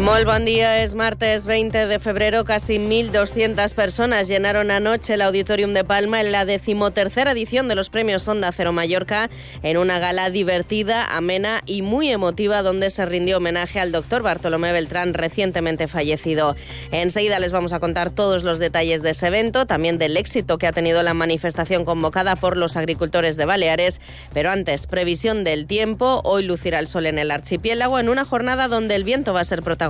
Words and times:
Muy 0.00 0.24
buen 0.24 0.44
día, 0.44 0.82
es 0.82 0.96
martes 0.96 1.46
20 1.46 1.86
de 1.86 1.98
febrero. 2.00 2.44
Casi 2.44 2.78
1.200 2.78 3.72
personas 3.74 4.26
llenaron 4.26 4.72
anoche 4.72 5.14
el 5.14 5.22
Auditorium 5.22 5.72
de 5.72 5.84
Palma 5.84 6.20
en 6.20 6.32
la 6.32 6.44
decimotercera 6.44 7.30
edición 7.30 7.68
de 7.68 7.76
los 7.76 7.90
premios 7.90 8.26
Onda 8.26 8.50
Cero 8.50 8.72
Mallorca, 8.72 9.30
en 9.62 9.78
una 9.78 10.00
gala 10.00 10.30
divertida, 10.30 11.16
amena 11.16 11.62
y 11.64 11.82
muy 11.82 12.10
emotiva, 12.10 12.62
donde 12.62 12.90
se 12.90 13.06
rindió 13.06 13.36
homenaje 13.36 13.78
al 13.78 13.92
doctor 13.92 14.22
Bartolomé 14.22 14.72
Beltrán, 14.72 15.14
recientemente 15.14 15.86
fallecido. 15.86 16.56
Enseguida 16.90 17.38
les 17.38 17.52
vamos 17.52 17.72
a 17.72 17.78
contar 17.78 18.10
todos 18.10 18.42
los 18.42 18.58
detalles 18.58 19.00
de 19.00 19.10
ese 19.10 19.28
evento, 19.28 19.64
también 19.64 19.96
del 19.96 20.16
éxito 20.16 20.58
que 20.58 20.66
ha 20.66 20.72
tenido 20.72 21.04
la 21.04 21.14
manifestación 21.14 21.84
convocada 21.84 22.34
por 22.34 22.56
los 22.56 22.76
agricultores 22.76 23.36
de 23.36 23.44
Baleares. 23.44 24.00
Pero 24.34 24.50
antes, 24.50 24.88
previsión 24.88 25.44
del 25.44 25.66
tiempo. 25.66 26.20
Hoy 26.24 26.44
lucirá 26.44 26.80
el 26.80 26.88
sol 26.88 27.06
en 27.06 27.18
el 27.18 27.30
archipiélago 27.30 28.00
en 28.00 28.08
una 28.08 28.24
jornada 28.24 28.66
donde 28.66 28.96
el 28.96 29.04
viento 29.04 29.32
va 29.32 29.40
a 29.40 29.44
ser 29.44 29.62
protagonista 29.62 29.83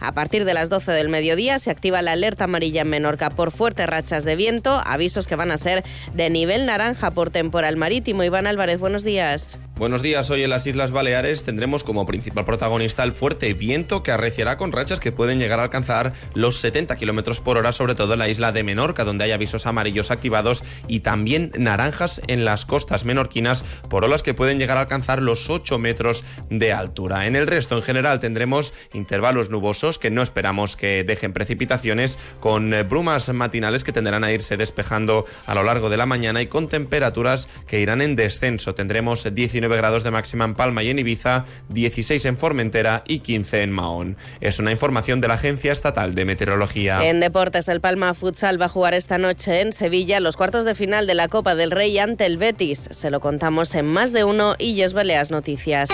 a 0.00 0.12
partir 0.12 0.44
de 0.44 0.54
las 0.54 0.68
12 0.68 0.92
del 0.92 1.08
mediodía 1.08 1.58
se 1.58 1.70
activa 1.70 2.02
la 2.02 2.12
alerta 2.12 2.44
amarilla 2.44 2.82
en 2.82 2.88
Menorca 2.88 3.30
por 3.30 3.50
fuertes 3.50 3.86
rachas 3.86 4.24
de 4.24 4.36
viento, 4.36 4.80
avisos 4.84 5.26
que 5.26 5.36
van 5.36 5.50
a 5.50 5.56
ser 5.56 5.84
de 6.14 6.30
nivel 6.30 6.66
naranja 6.66 7.10
por 7.10 7.30
temporal 7.30 7.76
marítimo. 7.76 8.24
Iván 8.24 8.46
Álvarez, 8.46 8.78
buenos 8.78 9.04
días. 9.04 9.58
Buenos 9.76 10.02
días. 10.02 10.30
Hoy 10.30 10.44
en 10.44 10.50
las 10.50 10.68
Islas 10.68 10.92
Baleares 10.92 11.42
tendremos 11.42 11.82
como 11.82 12.06
principal 12.06 12.44
protagonista 12.44 13.02
el 13.02 13.12
fuerte 13.12 13.52
viento 13.54 14.04
que 14.04 14.12
arreciará 14.12 14.56
con 14.56 14.70
rachas 14.70 15.00
que 15.00 15.10
pueden 15.10 15.40
llegar 15.40 15.58
a 15.58 15.64
alcanzar 15.64 16.12
los 16.32 16.60
70 16.60 16.94
kilómetros 16.94 17.40
por 17.40 17.58
hora, 17.58 17.72
sobre 17.72 17.96
todo 17.96 18.12
en 18.12 18.20
la 18.20 18.28
isla 18.28 18.52
de 18.52 18.62
Menorca, 18.62 19.02
donde 19.02 19.24
hay 19.24 19.32
avisos 19.32 19.66
amarillos 19.66 20.12
activados 20.12 20.62
y 20.86 21.00
también 21.00 21.50
naranjas 21.58 22.22
en 22.28 22.44
las 22.44 22.66
costas 22.66 23.04
menorquinas 23.04 23.64
por 23.90 24.04
olas 24.04 24.22
que 24.22 24.32
pueden 24.32 24.60
llegar 24.60 24.76
a 24.76 24.82
alcanzar 24.82 25.20
los 25.20 25.50
8 25.50 25.76
metros 25.80 26.24
de 26.50 26.72
altura. 26.72 27.26
En 27.26 27.34
el 27.34 27.48
resto, 27.48 27.76
en 27.76 27.82
general, 27.82 28.20
tendremos 28.20 28.74
intervalos 29.04 29.50
nubosos 29.50 29.98
que 29.98 30.10
no 30.10 30.22
esperamos 30.22 30.78
que 30.78 31.04
dejen 31.04 31.34
precipitaciones, 31.34 32.18
con 32.40 32.72
eh, 32.72 32.84
brumas 32.84 33.28
matinales 33.28 33.84
que 33.84 33.92
tenderán 33.92 34.24
a 34.24 34.32
irse 34.32 34.56
despejando 34.56 35.26
a 35.44 35.54
lo 35.54 35.62
largo 35.62 35.90
de 35.90 35.98
la 35.98 36.06
mañana 36.06 36.40
y 36.40 36.46
con 36.46 36.70
temperaturas 36.70 37.50
que 37.66 37.80
irán 37.80 38.00
en 38.00 38.16
descenso. 38.16 38.74
Tendremos 38.74 39.28
19 39.30 39.76
grados 39.76 40.04
de 40.04 40.10
máxima 40.10 40.46
en 40.46 40.54
Palma 40.54 40.82
y 40.82 40.88
en 40.88 41.00
Ibiza, 41.00 41.44
16 41.68 42.24
en 42.24 42.38
Formentera 42.38 43.04
y 43.06 43.18
15 43.18 43.60
en 43.60 43.72
Mahón. 43.72 44.16
Es 44.40 44.58
una 44.58 44.72
información 44.72 45.20
de 45.20 45.28
la 45.28 45.34
Agencia 45.34 45.70
Estatal 45.70 46.14
de 46.14 46.24
Meteorología. 46.24 47.06
En 47.06 47.20
deportes, 47.20 47.68
el 47.68 47.82
Palma 47.82 48.14
Futsal 48.14 48.58
va 48.58 48.66
a 48.66 48.70
jugar 48.70 48.94
esta 48.94 49.18
noche 49.18 49.60
en 49.60 49.74
Sevilla 49.74 50.18
los 50.20 50.38
cuartos 50.38 50.64
de 50.64 50.74
final 50.74 51.06
de 51.06 51.14
la 51.14 51.28
Copa 51.28 51.54
del 51.54 51.70
Rey 51.70 51.98
ante 51.98 52.24
el 52.24 52.38
Betis. 52.38 52.88
Se 52.90 53.10
lo 53.10 53.20
contamos 53.20 53.74
en 53.74 53.84
más 53.84 54.12
de 54.12 54.24
uno 54.24 54.54
y 54.58 54.72
Yes 54.72 54.94
Baleas 54.94 55.30
Noticias. 55.30 55.90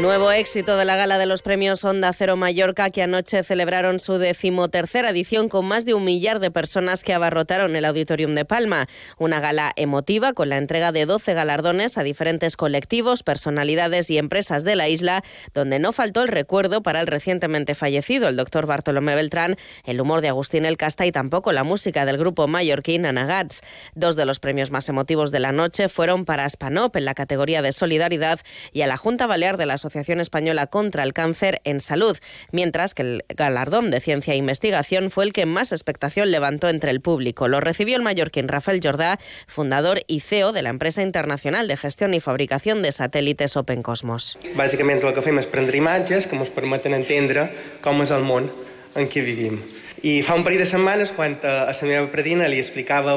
Nuevo 0.00 0.30
éxito 0.30 0.76
de 0.76 0.84
la 0.84 0.94
gala 0.94 1.16
de 1.16 1.24
los 1.24 1.40
premios 1.40 1.82
Onda 1.82 2.12
Cero 2.12 2.36
Mallorca 2.36 2.90
que 2.90 3.02
anoche 3.02 3.42
celebraron 3.42 3.98
su 3.98 4.18
decimotercera 4.18 5.08
edición 5.08 5.48
con 5.48 5.64
más 5.64 5.86
de 5.86 5.94
un 5.94 6.04
millar 6.04 6.38
de 6.38 6.50
personas 6.50 7.02
que 7.02 7.14
abarrotaron 7.14 7.74
el 7.76 7.86
Auditorium 7.86 8.34
de 8.34 8.44
Palma. 8.44 8.88
Una 9.16 9.40
gala 9.40 9.72
emotiva 9.74 10.34
con 10.34 10.50
la 10.50 10.58
entrega 10.58 10.92
de 10.92 11.06
12 11.06 11.32
galardones 11.32 11.96
a 11.96 12.02
diferentes 12.02 12.58
colectivos, 12.58 13.22
personalidades 13.22 14.10
y 14.10 14.18
empresas 14.18 14.64
de 14.64 14.76
la 14.76 14.86
isla, 14.90 15.24
donde 15.54 15.78
no 15.78 15.92
faltó 15.92 16.20
el 16.20 16.28
recuerdo 16.28 16.82
para 16.82 17.00
el 17.00 17.06
recientemente 17.06 17.74
fallecido, 17.74 18.28
el 18.28 18.36
doctor 18.36 18.66
Bartolomé 18.66 19.14
Beltrán, 19.14 19.56
el 19.84 20.00
humor 20.02 20.20
de 20.20 20.28
Agustín 20.28 20.66
El 20.66 20.76
Casta 20.76 21.06
y 21.06 21.12
tampoco 21.12 21.52
la 21.52 21.64
música 21.64 22.04
del 22.04 22.18
grupo 22.18 22.46
mallorquín 22.46 23.06
Anagats. 23.06 23.62
Dos 23.94 24.14
de 24.14 24.26
los 24.26 24.40
premios 24.40 24.70
más 24.70 24.90
emotivos 24.90 25.30
de 25.30 25.40
la 25.40 25.52
noche 25.52 25.88
fueron 25.88 26.26
para 26.26 26.46
Spanop 26.46 26.94
en 26.96 27.06
la 27.06 27.14
categoría 27.14 27.62
de 27.62 27.72
solidaridad 27.72 28.40
y 28.72 28.82
a 28.82 28.86
la 28.86 28.98
Junta 28.98 29.26
Balear 29.26 29.56
de 29.56 29.64
la 29.64 29.78
Asociación 29.86 30.18
Española 30.20 30.66
contra 30.66 31.04
el 31.04 31.12
Cáncer 31.12 31.60
en 31.62 31.78
Salud, 31.78 32.18
mientras 32.50 32.92
que 32.92 33.02
el 33.02 33.24
galardón 33.28 33.92
de 33.92 34.00
Ciencia 34.00 34.34
e 34.34 34.36
Investigación 34.36 35.12
fue 35.12 35.24
el 35.24 35.32
que 35.32 35.46
más 35.46 35.70
expectación 35.70 36.32
levantó 36.32 36.68
entre 36.68 36.90
el 36.90 37.00
público. 37.00 37.46
Lo 37.46 37.60
recibió 37.60 37.96
el 37.96 38.02
mallorquín 38.02 38.48
Rafael 38.48 38.80
Jordá, 38.82 39.20
fundador 39.46 40.00
y 40.08 40.20
CEO 40.20 40.50
de 40.50 40.62
la 40.62 40.70
empresa 40.70 41.02
internacional 41.02 41.68
de 41.68 41.76
gestión 41.76 42.14
y 42.14 42.20
fabricación 42.20 42.82
de 42.82 42.90
satélites 42.90 43.56
Open 43.56 43.82
Cosmos. 43.82 44.36
Bàsicament 44.58 45.04
el 45.06 45.14
que 45.14 45.22
fem 45.22 45.38
és 45.38 45.46
prendre 45.46 45.78
imatges 45.78 46.26
que 46.26 46.34
ens 46.34 46.50
permeten 46.50 46.98
entendre 46.98 47.46
com 47.84 48.02
és 48.02 48.10
el 48.10 48.26
món 48.26 48.50
en 48.98 49.06
què 49.06 49.22
vivim. 49.22 49.60
I 50.02 50.18
fa 50.26 50.34
un 50.34 50.42
parell 50.42 50.64
de 50.64 50.68
setmanes, 50.68 51.14
quan 51.14 51.38
a 51.46 51.70
la 51.70 51.86
meva 51.86 52.10
predina 52.10 52.50
li 52.50 52.58
explicava 52.58 53.14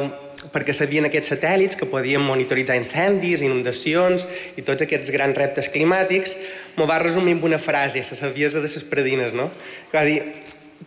perquè 0.53 0.73
sabien 0.75 1.07
aquests 1.09 1.33
satèl·lits 1.33 1.75
que 1.79 1.87
podien 1.89 2.23
monitoritzar 2.23 2.77
incendis, 2.79 3.43
inundacions 3.43 4.25
i 4.55 4.63
tots 4.63 4.85
aquests 4.85 5.11
grans 5.11 5.35
reptes 5.37 5.67
climàtics, 5.73 6.37
m'ho 6.77 6.87
va 6.87 7.01
resumir 7.03 7.35
amb 7.37 7.49
una 7.49 7.59
frase, 7.59 8.05
la 8.05 8.19
saviesa 8.19 8.63
de 8.63 8.71
les 8.71 8.87
predines, 8.87 9.35
no? 9.35 9.49
Que 9.91 9.97
va 9.97 10.05
dir, 10.07 10.21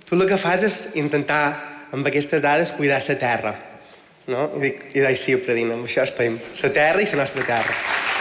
tu 0.08 0.16
el 0.16 0.26
que 0.28 0.40
fas 0.40 0.64
és 0.68 0.78
intentar, 1.00 1.44
amb 1.92 2.08
aquestes 2.08 2.40
dades, 2.42 2.72
cuidar 2.72 3.02
la 3.04 3.18
terra. 3.20 3.52
No? 4.30 4.48
I 4.56 4.64
dic, 4.68 4.82
i 4.94 5.04
dic 5.04 5.20
sí, 5.20 5.36
predina, 5.36 5.76
amb 5.76 5.88
això 5.90 6.06
estem. 6.06 6.40
La 6.62 6.72
terra 6.72 7.02
i 7.02 7.10
la 7.12 7.22
nostra 7.24 7.44
terra. 7.44 8.11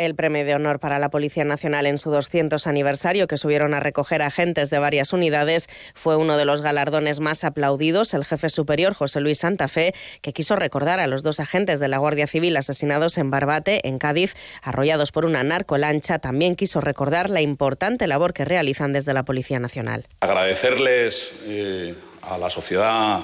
El 0.00 0.14
premio 0.14 0.44
de 0.44 0.54
honor 0.54 0.80
para 0.80 0.98
la 0.98 1.10
Policía 1.10 1.44
Nacional 1.44 1.84
en 1.86 1.98
su 1.98 2.10
200 2.10 2.66
aniversario 2.66 3.26
que 3.26 3.36
subieron 3.36 3.74
a 3.74 3.80
recoger 3.80 4.22
agentes 4.22 4.70
de 4.70 4.78
varias 4.78 5.12
unidades 5.12 5.68
fue 5.94 6.16
uno 6.16 6.38
de 6.38 6.46
los 6.46 6.62
galardones 6.62 7.20
más 7.20 7.44
aplaudidos. 7.44 8.14
El 8.14 8.24
jefe 8.24 8.48
superior, 8.48 8.94
José 8.94 9.20
Luis 9.20 9.38
Santa 9.38 9.68
Fe, 9.68 9.94
que 10.22 10.32
quiso 10.32 10.56
recordar 10.56 11.00
a 11.00 11.06
los 11.06 11.22
dos 11.22 11.38
agentes 11.38 11.80
de 11.80 11.88
la 11.88 11.98
Guardia 11.98 12.26
Civil 12.26 12.56
asesinados 12.56 13.18
en 13.18 13.30
Barbate, 13.30 13.86
en 13.86 13.98
Cádiz, 13.98 14.34
arrollados 14.62 15.12
por 15.12 15.26
una 15.26 15.42
narcolancha, 15.42 16.18
también 16.18 16.54
quiso 16.54 16.80
recordar 16.80 17.28
la 17.28 17.42
importante 17.42 18.06
labor 18.06 18.32
que 18.32 18.46
realizan 18.46 18.92
desde 18.92 19.12
la 19.12 19.24
Policía 19.24 19.58
Nacional. 19.58 20.06
Agradecerles 20.20 21.32
eh, 21.44 21.94
a 22.22 22.38
la 22.38 22.48
sociedad 22.48 23.20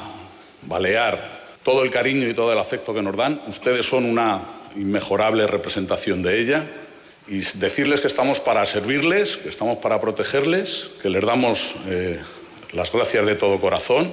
balear 0.63 1.29
todo 1.63 1.83
el 1.83 1.91
cariño 1.91 2.29
y 2.29 2.35
todo 2.35 2.53
el 2.53 2.59
afecto 2.59 2.93
que 2.93 3.03
nos 3.03 3.17
dan. 3.17 3.41
Ustedes 3.49 3.87
son 3.87 4.05
una 4.05 4.56
inmejorable 4.77 5.47
representación 5.47 6.23
de 6.23 6.41
ella 6.41 6.67
y 7.29 7.41
decirles 7.55 8.01
que 8.01 8.07
estamos 8.07 8.41
para 8.41 8.65
servirles, 8.67 9.37
que 9.37 9.49
estamos 9.49 9.79
para 9.79 10.01
protegerles, 10.01 10.91
que 11.03 11.11
les 11.11 11.25
damos 11.25 11.75
eh, 11.89 12.21
las 12.73 12.93
gracias 12.93 13.27
de 13.27 13.35
todo 13.35 13.61
corazón 13.61 14.13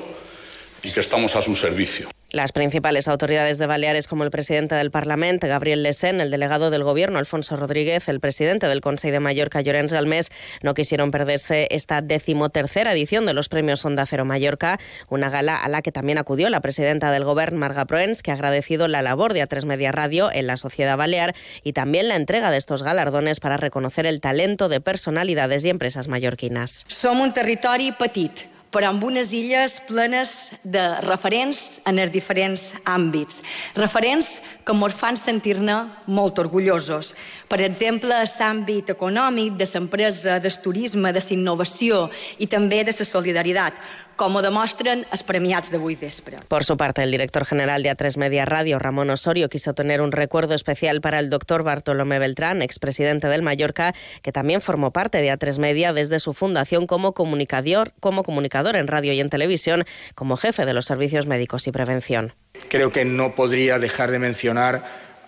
y 0.82 0.92
que 0.92 1.00
estamos 1.00 1.36
a 1.36 1.42
su 1.42 1.56
servicio. 1.56 2.13
Las 2.34 2.52
principales 2.52 3.08
autoridades 3.08 3.60
de 3.60 3.68
Baleares, 3.68 4.08
como 4.08 4.24
el 4.24 4.32
presidente 4.32 4.74
del 4.74 4.90
Parlamento, 4.90 5.48
Gabriel 5.48 5.84
Lesén, 5.84 6.20
el 6.20 6.32
delegado 6.32 6.72
del 6.72 6.84
Gobierno, 6.84 7.20
Alfonso 7.20 7.56
Rodríguez, 7.58 8.10
el 8.10 8.20
presidente 8.20 8.68
del 8.68 8.82
Consejo 8.82 9.12
de 9.12 9.20
Mallorca, 9.20 9.62
Llorenç 9.62 9.94
Galmés, 9.94 10.32
no 10.64 10.74
quisieron 10.74 11.12
perderse 11.12 11.68
esta 11.70 12.02
decimotercera 12.02 12.92
edición 12.92 13.28
de 13.28 13.36
los 13.36 13.50
premios 13.50 13.86
Onda 13.86 14.08
Cero 14.08 14.26
Mallorca, 14.26 14.80
una 15.10 15.30
gala 15.30 15.58
a 15.58 15.70
la 15.70 15.84
que 15.84 15.92
también 15.92 16.18
acudió 16.18 16.50
la 16.50 16.60
presidenta 16.60 17.12
del 17.12 17.24
Gobierno, 17.24 17.60
Marga 17.60 17.86
Proens, 17.86 18.24
que 18.24 18.32
ha 18.32 18.34
agradecido 18.34 18.88
la 18.88 19.04
labor 19.04 19.36
de 19.36 19.48
A3 19.48 19.66
Media 19.68 19.92
Radio 19.92 20.32
en 20.32 20.48
la 20.48 20.58
sociedad 20.58 20.98
balear 20.98 21.36
y 21.64 21.74
también 21.74 22.08
la 22.08 22.16
entrega 22.16 22.50
de 22.50 22.58
estos 22.58 22.82
galardones 22.82 23.40
para 23.42 23.58
reconocer 23.58 24.08
el 24.08 24.22
talento 24.22 24.70
de 24.70 24.82
personalidades 24.82 25.66
y 25.66 25.70
empresas 25.70 26.08
mallorquinas. 26.08 26.84
Somos 26.88 27.28
un 27.28 27.34
territorio 27.36 27.96
petit, 27.96 28.53
però 28.74 28.90
amb 28.90 29.04
unes 29.06 29.32
illes 29.38 29.78
plenes 29.86 30.32
de 30.66 30.82
referents 31.06 31.80
en 31.86 32.02
els 32.02 32.12
diferents 32.12 32.64
àmbits. 32.90 33.44
Referents 33.78 34.32
que 34.66 34.74
ens 34.74 34.98
fan 34.98 35.20
sentir-ne 35.20 35.76
molt 36.08 36.42
orgullosos. 36.42 37.14
Per 37.48 37.62
exemple, 37.62 38.24
l'àmbit 38.26 38.90
econòmic, 38.96 39.54
de 39.60 39.68
l'empresa, 39.74 40.40
del 40.40 40.58
turisme, 40.64 41.14
de 41.14 41.22
la 41.22 41.36
innovació 41.38 42.10
i 42.40 42.48
també 42.48 42.84
de 42.84 42.96
la 42.98 43.06
solidaritat, 43.06 43.78
como 44.16 44.42
demuestran 44.42 45.06
los 45.12 45.24
premiats 45.24 45.72
de 45.72 45.78
vespre. 45.78 46.38
Por 46.48 46.64
su 46.64 46.78
parte, 46.78 47.04
el 47.04 47.12
director 47.12 47.46
general 47.46 47.84
de 47.84 47.92
A3 47.92 48.18
Media 48.18 48.46
Radio, 48.46 48.80
Ramón 48.80 49.10
Osorio, 49.10 49.50
quiso 49.50 49.74
tener 49.74 50.02
un 50.02 50.12
recuerdo 50.12 50.54
especial 50.54 51.02
para 51.02 51.20
el 51.20 51.30
doctor 51.30 51.64
Bartolomé 51.64 52.20
Beltrán, 52.20 52.62
expresidente 52.62 53.28
del 53.28 53.42
Mallorca, 53.42 53.94
que 54.22 54.32
también 54.32 54.62
formó 54.62 54.92
parte 54.92 55.20
de 55.20 55.32
A3 55.32 55.60
Media 55.60 55.94
desde 55.94 56.20
su 56.20 56.34
fundación 56.34 56.88
como 56.88 57.14
comunicador, 57.14 57.94
como 58.00 58.24
comunicador 58.24 58.76
en 58.76 58.88
radio 58.88 59.14
y 59.14 59.20
en 59.20 59.30
televisión, 59.30 59.86
como 60.16 60.38
jefe 60.38 60.66
de 60.66 60.74
los 60.74 60.86
servicios 60.86 61.26
médicos 61.26 61.68
y 61.68 61.72
prevención. 61.72 62.34
Creo 62.70 62.92
que 62.92 63.06
no 63.06 63.36
podría 63.36 63.80
dejar 63.80 64.12
de 64.12 64.20
mencionar 64.20 64.84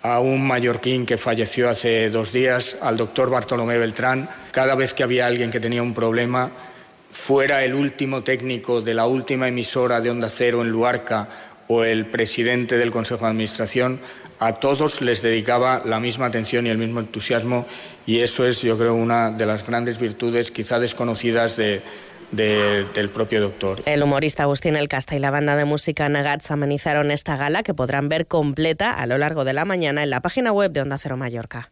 a 0.06 0.20
un 0.20 0.46
mallorquín 0.46 1.08
que 1.08 1.18
falleció 1.18 1.68
hace 1.68 2.12
dos 2.12 2.31
días, 2.31 2.78
al 2.81 2.96
doctor 2.96 3.31
Bartolomé 3.31 3.80
Beltrán. 3.80 4.30
Cada 4.52 4.76
vez 4.76 4.94
que 4.94 5.02
había 5.02 5.26
alguien 5.26 5.50
que 5.50 5.60
tenía 5.60 5.81
un 5.81 5.96
problema, 5.96 6.52
fuera 7.16 7.64
el 7.64 7.74
último 7.74 8.24
técnico 8.24 8.82
de 8.82 8.94
la 8.94 9.08
última 9.08 9.48
emisora 9.48 10.02
de 10.02 10.10
Onda 10.10 10.28
Cero 10.28 10.62
en 10.62 10.70
Luarca 10.70 11.30
o 11.68 11.86
el 11.86 12.08
presidente 12.08 12.78
del 12.78 12.92
Consejo 12.92 13.24
de 13.24 13.32
Administración, 13.32 14.00
a 14.38 14.60
todos 14.60 15.02
les 15.02 15.22
dedicaba 15.22 15.82
la 15.86 16.02
misma 16.02 16.26
atención 16.26 16.68
y 16.68 16.70
el 16.70 16.78
mismo 16.78 17.00
entusiasmo 17.00 17.66
y 18.06 18.20
eso 18.20 18.46
es, 18.46 18.62
yo 18.62 18.78
creo, 18.78 18.94
una 18.94 19.32
de 19.32 19.46
las 19.46 19.66
grandes 19.66 19.98
virtudes 19.98 20.52
quizá 20.52 20.78
desconocidas 20.78 21.56
de, 21.56 21.82
del 22.32 23.10
propio 23.10 23.40
doctor. 23.40 23.82
El 23.86 24.04
humorista 24.04 24.44
Agustín 24.44 24.76
El 24.76 24.90
Casta 24.90 25.16
y 25.16 25.20
la 25.20 25.32
banda 25.32 25.56
de 25.56 25.64
música 25.64 26.10
Nagats 26.10 26.52
amenizaron 26.52 27.12
esta 27.12 27.38
gala 27.38 27.64
que 27.64 27.74
podrán 27.74 28.10
ver 28.10 28.28
completa 28.28 28.92
a 28.92 29.06
lo 29.06 29.18
largo 29.18 29.46
de 29.46 29.54
la 29.54 29.64
mañana 29.64 30.04
en 30.04 30.10
la 30.10 30.20
página 30.20 30.52
web 30.52 30.72
de 30.74 30.82
Onda 30.82 30.98
Cero 30.98 31.16
Mallorca. 31.16 31.72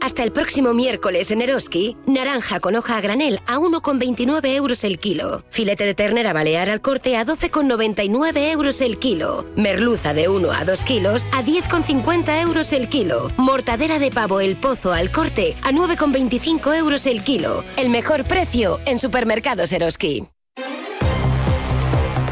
Hasta 0.00 0.22
el 0.22 0.32
próximo 0.32 0.72
miércoles 0.72 1.30
en 1.30 1.42
Eroski, 1.42 1.96
naranja 2.06 2.58
con 2.58 2.74
hoja 2.74 2.96
a 2.96 3.00
granel 3.02 3.40
a 3.46 3.58
1,29 3.58 4.54
euros 4.54 4.82
el 4.84 4.98
kilo. 4.98 5.44
Filete 5.50 5.84
de 5.84 5.94
ternera 5.94 6.32
balear 6.32 6.70
al 6.70 6.80
corte 6.80 7.16
a 7.16 7.26
12,99 7.26 8.50
euros 8.50 8.80
el 8.80 8.98
kilo. 8.98 9.44
Merluza 9.56 10.14
de 10.14 10.28
1 10.28 10.52
a 10.52 10.64
2 10.64 10.80
kilos 10.80 11.26
a 11.32 11.42
10,50 11.42 12.40
euros 12.40 12.72
el 12.72 12.88
kilo. 12.88 13.28
Mortadera 13.36 13.98
de 13.98 14.10
pavo 14.10 14.40
el 14.40 14.56
pozo 14.56 14.92
al 14.92 15.10
corte 15.12 15.54
a 15.62 15.70
9,25 15.70 16.76
euros 16.76 17.06
el 17.06 17.22
kilo. 17.22 17.62
El 17.76 17.90
mejor 17.90 18.24
precio 18.24 18.80
en 18.86 18.98
supermercados 18.98 19.70
Eroski. 19.72 20.26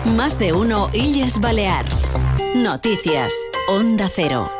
Más 0.06 0.38
de 0.38 0.54
uno 0.54 0.88
Illes 0.94 1.38
Balears. 1.38 2.08
Noticias. 2.54 3.32
Onda 3.68 4.10
Cero. 4.14 4.57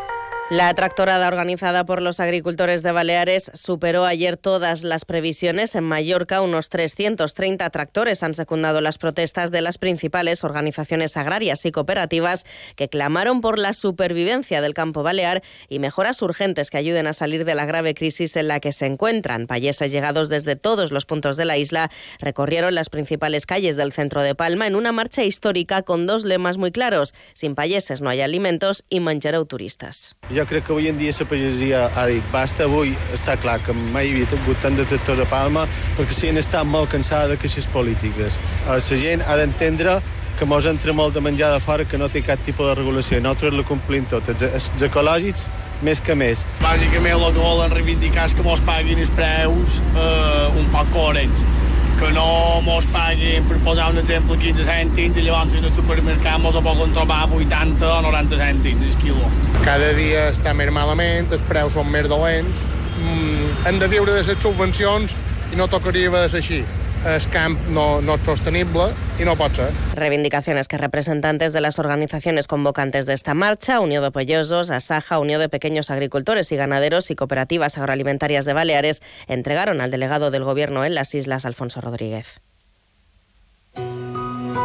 La 0.51 0.73
tractorada 0.73 1.29
organizada 1.29 1.85
por 1.85 2.01
los 2.01 2.21
agricultores 2.21 2.83
de 2.83 2.91
Baleares 2.91 3.51
superó 3.53 4.07
ayer 4.07 4.39
todas 4.39 4.83
las 4.83 5.05
previsiones. 5.05 5.75
En 5.75 5.85
Mallorca, 5.85 6.41
unos 6.41 6.71
330 6.71 7.69
tractores 7.69 8.23
han 8.23 8.33
secundado 8.33 8.81
las 8.81 8.97
protestas 8.97 9.51
de 9.51 9.61
las 9.61 9.77
principales 9.77 10.45
organizaciones 10.45 11.19
agrarias 11.19 11.67
y 11.67 11.71
cooperativas 11.71 12.47
que 12.77 12.89
clamaron 12.89 13.43
por 13.43 13.59
la 13.59 13.75
supervivencia 13.75 14.63
del 14.63 14.73
campo 14.73 15.03
balear 15.03 15.43
y 15.69 15.81
mejoras 15.81 16.23
urgentes 16.23 16.71
que 16.71 16.79
ayuden 16.79 17.07
a 17.09 17.13
salir 17.13 17.45
de 17.45 17.55
la 17.55 17.67
grave 17.67 17.93
crisis 17.93 18.35
en 18.37 18.49
la 18.49 18.59
que 18.59 18.73
se 18.73 18.87
encuentran. 18.87 19.49
Payeses 19.49 19.93
llegados 19.93 20.31
desde 20.31 20.57
todos 20.57 20.93
los 20.93 21.05
puntos 21.05 21.37
de 21.37 21.45
la 21.45 21.59
isla 21.59 21.91
recorrieron 22.21 22.75
las 22.75 22.89
principales 22.89 23.45
calles 23.45 23.77
del 23.77 23.93
centro 23.93 24.23
de 24.23 24.35
Palma 24.35 24.67
en 24.67 24.77
una 24.77 24.93
marcha 24.93 25.25
histórica 25.25 25.83
con 25.83 26.07
dos 26.07 26.25
lemas 26.25 26.57
muy 26.57 26.73
claros: 26.73 27.13
sin 27.35 27.55
payeses 27.55 28.01
no 28.01 28.09
hay 28.09 28.23
alimentos 28.23 28.87
y 28.89 29.01
manchereu 29.01 29.45
turistas. 29.45 30.17
Jo 30.39 30.45
crec 30.47 30.69
que 30.69 30.71
avui 30.71 30.87
en 30.87 30.95
dia 30.95 31.11
la 31.19 31.25
pagesia 31.27 31.79
ha 31.99 32.05
dit 32.07 32.27
basta, 32.31 32.69
avui 32.69 32.93
està 33.17 33.35
clar 33.43 33.57
que 33.59 33.73
mai 33.75 34.07
hi 34.07 34.13
havia 34.13 34.29
hagut 34.37 34.61
tant 34.63 34.77
de 34.79 34.85
tractors 34.87 35.25
a 35.25 35.27
Palma 35.27 35.65
perquè 35.97 36.15
si 36.15 36.31
han 36.31 36.39
estat 36.39 36.63
molt 36.63 36.93
cansada 36.93 37.33
de 37.33 37.39
queixes 37.43 37.67
polítiques. 37.67 38.39
La 38.69 38.79
gent 38.79 39.27
ha 39.27 39.35
d'entendre 39.41 39.99
que 40.39 40.47
mos 40.47 40.71
entra 40.71 40.95
molt 40.95 41.19
de 41.19 41.25
menjar 41.27 41.51
de 41.51 41.59
fora 41.59 41.85
que 41.85 41.99
no 41.99 42.07
té 42.07 42.23
cap 42.23 42.39
tipus 42.47 42.71
de 42.71 42.79
regulació 42.79 43.19
i 43.19 43.25
nosaltres 43.27 43.59
la 43.59 43.67
complim 43.67 44.07
tot, 44.07 44.31
els, 44.31 44.47
els 44.47 44.87
ecològics 44.87 45.49
més 45.83 45.99
que 45.99 46.15
més. 46.15 46.47
Bàsicament 46.63 47.19
el 47.19 47.33
que 47.35 47.43
volen 47.43 47.75
reivindicar 47.75 48.31
és 48.31 48.39
que 48.39 48.47
mos 48.47 48.63
paguin 48.63 49.03
els 49.03 49.11
preus 49.19 49.81
eh, 49.91 50.61
un 50.61 50.71
poc 50.71 50.95
coherents 50.95 51.58
que 51.99 52.13
no 52.13 52.61
mos 52.63 52.87
paguin, 52.95 53.45
per 53.49 53.59
posar 53.67 53.89
un 53.91 53.99
exemple, 53.99 54.37
15 54.39 54.65
cèntims 54.69 55.19
i 55.19 55.25
llavors 55.27 55.55
en 55.59 55.67
el 55.67 55.75
supermercat 55.75 56.39
mos 56.43 56.55
ho 56.55 56.63
poden 56.63 56.93
trobar 56.95 57.25
80 57.27 57.89
o 57.91 58.03
90 58.07 58.39
cèntims 58.39 58.85
el 58.87 58.99
quilo. 59.03 59.31
Cada 59.67 59.91
dia 59.99 60.29
està 60.31 60.55
més 60.55 60.71
malament, 60.75 61.33
els 61.35 61.43
preus 61.49 61.75
són 61.75 61.91
més 61.91 62.07
dolents, 62.11 62.69
mm, 63.01 63.67
hem 63.67 63.81
de 63.83 63.89
viure 63.91 64.15
de 64.15 64.23
les 64.23 64.43
subvencions 64.43 65.17
i 65.53 65.59
no 65.59 65.67
tocaria 65.67 66.11
de 66.11 66.29
ser 66.29 66.45
així. 66.45 66.63
Es 67.07 67.27
camp 67.29 67.59
no, 67.69 68.01
no 68.01 68.15
es 68.15 68.23
sostenible 68.25 68.93
y 69.19 69.25
no 69.25 69.37
pot 69.37 69.55
ser. 69.55 69.71
Reivindicaciones 69.95 70.69
que 70.69 70.79
representantes 70.79 71.53
de 71.53 71.61
las 71.61 71.79
organizaciones 71.79 72.47
convocantes 72.47 73.07
de 73.07 73.15
esta 73.15 73.35
marcha, 73.35 73.81
Unión 73.81 74.03
de 74.03 74.11
Pollosos, 74.11 74.71
Asaja, 74.71 75.19
Unión 75.19 75.41
de 75.41 75.49
Pequeños 75.49 75.91
Agricultores 75.91 76.53
y 76.53 76.57
Ganaderos 76.57 77.11
y 77.11 77.17
Cooperativas 77.17 77.79
Agroalimentarias 77.79 78.45
de 78.45 78.53
Baleares, 78.53 79.03
entregaron 79.27 79.81
al 79.81 79.91
delegado 79.91 80.31
del 80.31 80.45
Gobierno 80.45 80.85
en 80.85 80.95
las 80.95 81.15
islas, 81.15 81.45
Alfonso 81.45 81.81
Rodríguez. 81.81 82.41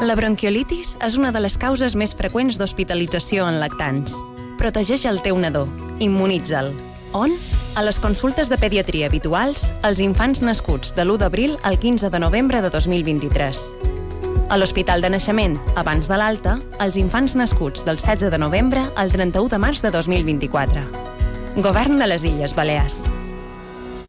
La 0.03 0.15
bronquiolitis 0.19 0.97
és 1.05 1.15
una 1.15 1.31
de 1.31 1.39
les 1.39 1.55
causes 1.55 1.93
més 1.95 2.11
freqüents 2.17 2.57
d'hospitalització 2.59 3.45
en 3.47 3.61
lactants. 3.61 4.17
Protegeix 4.59 5.05
el 5.07 5.21
teu 5.23 5.37
nadó. 5.39 5.67
Immunitza'l. 6.03 6.73
On? 7.13 7.29
A 7.77 7.83
les 7.85 7.99
consultes 8.01 8.49
de 8.49 8.57
pediatria 8.57 9.05
habituals 9.05 9.67
als 9.85 10.01
infants 10.01 10.41
nascuts 10.41 10.95
de 10.97 11.05
l'1 11.05 11.21
d'abril 11.21 11.55
al 11.61 11.77
15 11.77 12.09
de 12.09 12.19
novembre 12.19 12.61
de 12.61 12.71
2023. 12.73 13.61
A 14.49 14.57
l'Hospital 14.57 15.01
de 15.01 15.13
Naixement, 15.13 15.57
abans 15.77 16.09
de 16.09 16.17
l'alta, 16.17 16.57
als 16.79 16.97
infants 16.97 17.37
nascuts 17.37 17.85
del 17.85 18.01
16 18.01 18.33
de 18.33 18.37
novembre 18.41 18.81
al 18.95 19.13
31 19.13 19.49
de 19.49 19.61
març 19.61 19.81
de 19.85 19.93
2024. 19.93 20.87
Govern 21.61 22.01
de 22.01 22.09
les 22.09 22.25
Illes 22.25 22.57
Balears. 22.57 23.03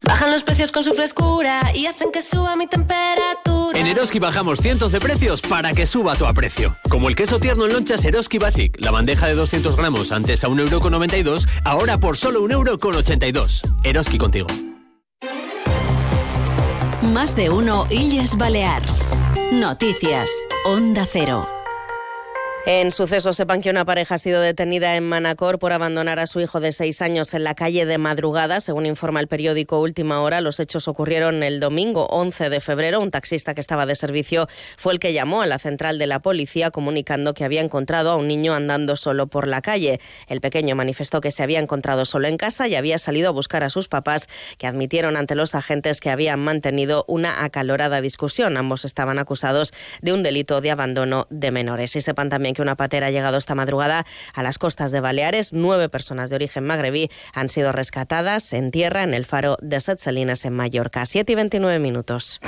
Bajan 0.05 0.31
los 0.31 0.43
precios 0.43 0.71
con 0.71 0.85
su 0.85 0.93
frescura 0.93 1.73
y 1.75 1.87
hacen 1.87 2.13
que 2.13 2.21
suba 2.21 2.57
mi 2.57 2.67
temperatura. 2.67 3.79
En 3.79 3.87
Eroski 3.87 4.19
bajamos 4.19 4.61
cientos 4.61 4.93
de 4.93 5.01
precios 5.01 5.41
para 5.41 5.73
que 5.73 5.87
suba 5.87 6.15
tu 6.15 6.27
aprecio. 6.27 6.77
Como 6.89 7.09
el 7.09 7.17
queso 7.17 7.41
tierno 7.41 7.65
en 7.65 7.73
lonchas 7.73 8.05
Eroski 8.05 8.39
Basic, 8.39 8.77
la 8.81 8.91
bandeja 8.91 9.27
de 9.27 9.35
200 9.35 9.77
gramos 9.77 10.13
antes 10.13 10.45
a 10.45 10.49
1,92€, 10.49 11.49
ahora 11.65 11.99
por 11.99 12.17
solo 12.17 12.45
1,82€. 12.47 13.63
Eroski 13.83 14.19
contigo. 14.19 14.47
Más 17.03 17.35
de 17.35 17.51
uno 17.51 17.87
Illes 17.91 18.37
Balears. 18.37 19.07
Noticias. 19.53 20.31
Onda 20.65 21.07
Cero. 21.11 21.54
En 22.67 22.93
suceso 22.93 23.35
sepan 23.35 23.61
que 23.61 23.69
una 23.69 23.85
pareja 23.85 24.15
ha 24.15 24.19
sido 24.19 24.41
detenida 24.41 24.97
en 24.97 25.07
Manacor 25.07 25.59
por 25.59 25.75
abandonar 25.75 26.19
a 26.19 26.27
su 26.27 26.41
hijo 26.41 26.61
de 26.61 26.73
seis 26.73 27.03
años 27.03 27.35
en 27.35 27.45
la 27.45 27.55
calle 27.55 27.85
de 27.85 27.99
madrugada. 27.99 28.59
Según 28.61 28.87
informa 28.87 29.21
el 29.21 29.29
periódico 29.29 29.83
Última 29.83 30.23
Hora, 30.23 30.41
los 30.41 30.59
hechos 30.61 30.89
ocurrieron 30.89 31.43
el 31.43 31.61
domingo 31.61 32.07
11 32.07 32.49
de 32.49 32.61
febrero. 32.63 33.03
Un 33.03 33.11
taxista 33.11 33.53
que 33.53 33.61
estaba 33.61 33.85
de 33.85 33.95
servicio 33.95 34.49
fue 34.79 34.95
el 34.95 34.99
que 34.99 35.13
llamó 35.13 35.43
a 35.43 35.47
la 35.47 35.59
central 35.59 35.99
de 35.99 36.07
la 36.07 36.21
policía 36.21 36.71
comunicando 36.71 37.35
que 37.35 37.45
había 37.45 37.61
encontrado 37.61 38.11
a 38.11 38.17
un 38.17 38.29
niño 38.29 38.55
andando 38.55 38.97
solo 38.97 39.27
por 39.27 39.47
la 39.47 39.61
calle. 39.61 40.01
El 40.27 40.41
pequeño 40.41 40.75
manifestó 40.75 41.21
que 41.21 41.33
se 41.33 41.43
había 41.43 41.61
encontrado 41.61 42.07
solo 42.07 42.29
en 42.29 42.39
casa 42.39 42.67
y 42.67 42.77
había 42.77 42.97
salido 42.97 43.29
a 43.29 43.33
buscar 43.33 43.63
a 43.63 43.69
sus 43.69 43.89
papás, 43.89 44.27
que 44.57 44.67
admitieron 44.67 45.19
ante 45.19 45.35
los 45.35 45.55
agentes 45.55 46.01
que 46.01 46.09
habían 46.09 46.41
mantenido 46.41 47.05
una 47.09 47.45
acalorada 47.45 48.01
discusión. 48.01 48.57
Ambos 48.57 48.87
estaban 48.87 49.19
acusados 49.19 49.75
de 50.01 50.15
un 50.15 50.23
delito 50.23 50.63
de 50.63 50.71
abandono 50.71 51.27
de 51.29 51.51
menores. 51.51 51.95
Y 51.95 52.01
sepan 52.01 52.31
también 52.31 52.54
que 52.55 52.63
una 52.63 52.75
patera 52.75 53.09
ha 53.09 53.11
llegado 53.11 53.37
esta 53.37 53.55
madrugada 53.55 54.07
a 54.33 54.43
las 54.43 54.59
costas 54.59 54.91
de 54.91 55.01
Baleares. 55.01 55.53
Nueve 55.53 55.89
personas 55.89 56.31
de 56.31 56.37
origen 56.37 56.65
magrebí 56.65 57.11
han 57.33 57.49
sido 57.49 57.73
rescatadas 57.73 58.53
en 58.53 58.71
tierra 58.71 59.03
en 59.03 59.15
el 59.15 59.27
faro 59.27 59.57
de 59.61 59.81
Salinas 59.81 60.45
en 60.45 60.55
Mallorca. 60.55 61.05
7 61.07 61.33
y 61.33 61.35
29 61.35 61.79
minutos. 61.79 62.41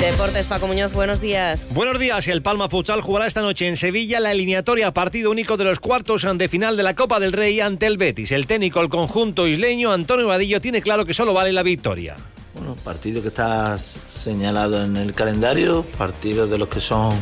Deportes, 0.00 0.46
Paco 0.46 0.66
Muñoz, 0.66 0.92
buenos 0.92 1.20
días. 1.20 1.70
Buenos 1.72 1.98
días. 1.98 2.26
El 2.28 2.42
Palma 2.42 2.68
Futsal 2.68 3.00
jugará 3.00 3.26
esta 3.26 3.42
noche 3.42 3.68
en 3.68 3.76
Sevilla 3.76 4.18
la 4.18 4.32
eliminatoria 4.32 4.92
partido 4.92 5.30
único 5.30 5.56
de 5.56 5.64
los 5.64 5.78
cuartos 5.78 6.26
de 6.34 6.48
final 6.48 6.76
de 6.76 6.82
la 6.82 6.94
Copa 6.94 7.20
del 7.20 7.32
Rey 7.32 7.60
ante 7.60 7.86
el 7.86 7.96
Betis. 7.96 8.32
El 8.32 8.46
técnico, 8.46 8.80
el 8.80 8.88
conjunto 8.88 9.46
isleño, 9.46 9.92
Antonio 9.92 10.26
Vadillo, 10.26 10.60
tiene 10.60 10.82
claro 10.82 11.06
que 11.06 11.14
solo 11.14 11.32
vale 11.32 11.52
la 11.52 11.62
victoria. 11.62 12.16
Bueno, 12.54 12.76
partido 12.84 13.22
que 13.22 13.28
está 13.28 13.78
señalado 13.78 14.82
en 14.84 14.96
el 14.96 15.12
calendario, 15.12 15.84
partido 15.96 16.46
de 16.46 16.58
los 16.58 16.68
que 16.68 16.80
son 16.80 17.12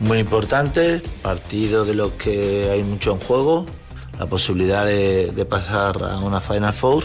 muy 0.00 0.18
importante, 0.18 1.00
partido 1.22 1.84
de 1.84 1.94
los 1.94 2.12
que 2.12 2.68
hay 2.70 2.82
mucho 2.82 3.12
en 3.12 3.20
juego, 3.20 3.66
la 4.18 4.26
posibilidad 4.26 4.84
de, 4.84 5.28
de 5.28 5.44
pasar 5.44 6.02
a 6.02 6.18
una 6.18 6.40
Final 6.40 6.72
Four 6.72 7.04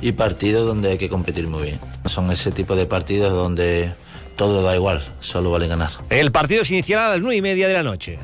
y 0.00 0.12
partidos 0.12 0.66
donde 0.66 0.92
hay 0.92 0.98
que 0.98 1.08
competir 1.08 1.46
muy 1.48 1.64
bien. 1.64 1.80
Son 2.06 2.30
ese 2.30 2.50
tipo 2.52 2.74
de 2.76 2.86
partidos 2.86 3.32
donde 3.32 3.92
todo 4.36 4.62
da 4.62 4.74
igual, 4.74 5.04
solo 5.20 5.50
vale 5.50 5.68
ganar. 5.68 5.90
El 6.10 6.32
partido 6.32 6.64
se 6.64 6.74
iniciará 6.74 7.06
a 7.06 7.10
las 7.10 7.20
nueve 7.20 7.36
y 7.36 7.42
media 7.42 7.68
de 7.68 7.74
la 7.74 7.82
noche. 7.82 8.18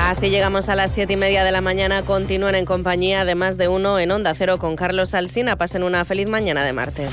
Así 0.00 0.30
llegamos 0.30 0.68
a 0.68 0.74
las 0.74 0.92
siete 0.92 1.12
y 1.12 1.16
media 1.16 1.44
de 1.44 1.52
la 1.52 1.60
mañana. 1.60 2.02
Continúan 2.02 2.54
en 2.54 2.64
compañía 2.64 3.24
de 3.24 3.34
más 3.34 3.56
de 3.58 3.68
uno 3.68 3.98
en 3.98 4.10
Onda 4.10 4.34
Cero 4.34 4.58
con 4.58 4.74
Carlos 4.74 5.14
Alsina. 5.14 5.56
Pasen 5.56 5.82
una 5.82 6.04
feliz 6.04 6.28
mañana 6.28 6.64
de 6.64 6.72
martes. 6.72 7.12